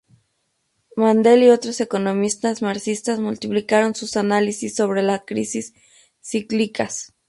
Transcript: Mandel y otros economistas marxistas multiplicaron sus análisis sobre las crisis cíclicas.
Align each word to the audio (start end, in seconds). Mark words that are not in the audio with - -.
Mandel 0.95 1.43
y 1.43 1.51
otros 1.51 1.79
economistas 1.79 2.63
marxistas 2.63 3.19
multiplicaron 3.19 3.93
sus 3.93 4.17
análisis 4.17 4.73
sobre 4.73 5.03
las 5.03 5.21
crisis 5.27 5.75
cíclicas. 6.23 7.13